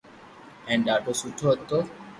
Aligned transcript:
ھين 0.67 0.79
ڌاڌو 0.85 1.11
سٺو 1.19 1.47
ھتو 1.53 1.79